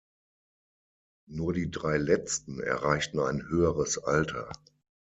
Nur 1.27 1.53
die 1.53 1.69
drei 1.69 1.97
letzten 1.99 2.59
erreichten 2.59 3.19
ein 3.19 3.47
höheres 3.49 3.99
Alter. 4.03 4.49